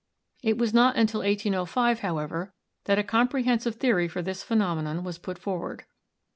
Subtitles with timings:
[0.41, 2.55] It was not until 1805, however,
[2.85, 5.85] that a comprehensive theory for this phenomenon was put forward.